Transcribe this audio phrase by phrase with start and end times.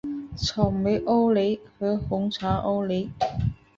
[0.35, 3.07] 草莓欧蕾和红茶欧蕾